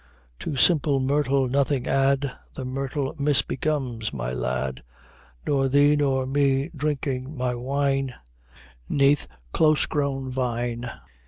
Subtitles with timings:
[0.39, 4.81] "To simple myrtle nothing add; The myrtle misbecomes, my lad,
[5.45, 8.15] Nor thee nor me drinking my wine
[8.89, 10.89] 'Neath close grown vine."